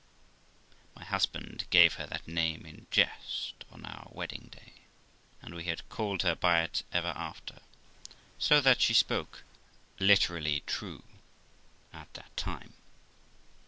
[0.67, 0.77] N.B.
[0.99, 4.81] My husband gave her that name in jest on our wedding day,
[5.43, 7.59] and we had called her by it ever after;
[8.39, 9.43] so that she spoke
[9.99, 11.03] literally true
[11.93, 12.73] at that time.